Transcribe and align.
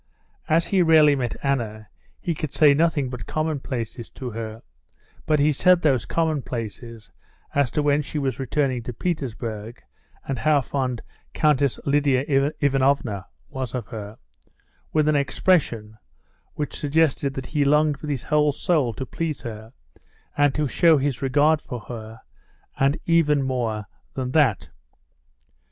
As 0.49 0.65
he 0.65 0.81
rarely 0.81 1.15
met 1.15 1.35
Anna, 1.43 1.87
he 2.19 2.33
could 2.33 2.55
say 2.55 2.73
nothing 2.73 3.07
but 3.11 3.27
commonplaces 3.27 4.09
to 4.09 4.31
her, 4.31 4.63
but 5.27 5.39
he 5.39 5.51
said 5.51 5.79
those 5.83 6.07
commonplaces 6.07 7.11
as 7.53 7.69
to 7.69 7.83
when 7.83 8.01
she 8.01 8.17
was 8.17 8.39
returning 8.39 8.81
to 8.81 8.93
Petersburg, 8.93 9.79
and 10.27 10.39
how 10.39 10.59
fond 10.59 11.03
Countess 11.35 11.79
Lidia 11.85 12.25
Ivanovna 12.61 13.27
was 13.47 13.75
of 13.75 13.85
her, 13.89 14.17
with 14.91 15.07
an 15.07 15.15
expression 15.15 15.99
which 16.55 16.75
suggested 16.75 17.35
that 17.35 17.45
he 17.45 17.63
longed 17.63 17.97
with 17.97 18.09
his 18.09 18.23
whole 18.23 18.51
soul 18.51 18.93
to 18.95 19.05
please 19.05 19.43
her 19.43 19.71
and 20.35 20.57
show 20.71 20.97
his 20.97 21.21
regard 21.21 21.61
for 21.61 21.79
her 21.81 22.21
and 22.79 22.97
even 23.05 23.43
more 23.43 23.85
than 24.15 24.31
that. 24.31 24.69